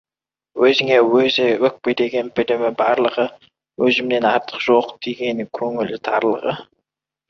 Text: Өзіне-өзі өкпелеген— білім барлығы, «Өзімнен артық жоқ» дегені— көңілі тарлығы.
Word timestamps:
Өзіне-өзі 0.69 1.45
өкпелеген— 1.69 2.33
білім 2.41 2.65
барлығы, 2.81 3.29
«Өзімнен 3.91 4.29
артық 4.33 4.67
жоқ» 4.73 4.93
дегені— 5.07 5.51
көңілі 5.63 6.05
тарлығы. 6.13 6.61